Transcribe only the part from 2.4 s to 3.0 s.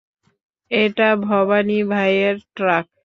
Truck.